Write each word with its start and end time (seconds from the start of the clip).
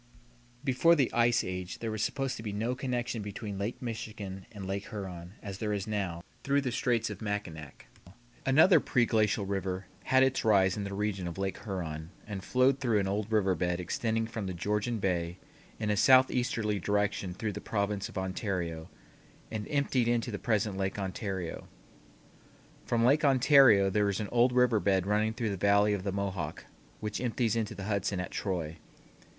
Before 0.63 0.95
the 0.95 1.13
ice 1.13 1.43
age 1.43 1.77
there 1.77 1.91
was 1.91 2.01
supposed 2.01 2.35
to 2.37 2.41
be 2.41 2.51
no 2.51 2.73
connection 2.73 3.21
between 3.21 3.59
Lake 3.59 3.79
Michigan 3.79 4.47
and 4.51 4.65
Lake 4.65 4.89
Huron, 4.89 5.33
as 5.43 5.59
there 5.59 5.73
is 5.73 5.85
now, 5.85 6.23
through 6.43 6.61
the 6.61 6.71
Straits 6.71 7.11
of 7.11 7.21
Mackinac. 7.21 7.85
Another 8.43 8.79
preglacial 8.79 9.45
river 9.47 9.85
had 10.05 10.23
its 10.23 10.43
rise 10.43 10.75
in 10.75 10.85
the 10.85 10.93
region 10.95 11.27
of 11.27 11.37
Lake 11.37 11.65
Huron 11.65 12.09
and 12.25 12.43
flowed 12.43 12.79
through 12.79 12.97
an 12.99 13.07
old 13.07 13.31
river 13.31 13.53
bed 13.53 13.79
extending 13.79 14.25
from 14.25 14.47
the 14.47 14.55
Georgian 14.55 14.97
Bay 14.97 15.37
in 15.77 15.91
a 15.91 15.95
southeasterly 15.95 16.79
direction 16.79 17.35
through 17.35 17.53
the 17.53 17.61
province 17.61 18.09
of 18.09 18.17
Ontario, 18.17 18.89
and 19.51 19.67
emptied 19.69 20.07
into 20.07 20.31
the 20.31 20.39
present 20.39 20.75
Lake 20.77 20.97
Ontario. 20.97 21.67
From 22.87 23.05
Lake 23.05 23.23
Ontario 23.23 23.91
there 23.91 24.09
is 24.09 24.19
an 24.19 24.29
old 24.31 24.51
river 24.51 24.79
bed 24.79 25.05
running 25.05 25.35
through 25.35 25.51
the 25.51 25.57
Valley 25.57 25.93
of 25.93 26.01
the 26.03 26.11
Mohawk 26.11 26.65
which 27.01 27.21
empties 27.21 27.55
into 27.55 27.75
the 27.75 27.83
Hudson 27.83 28.19
at 28.19 28.31
Troy. 28.31 28.77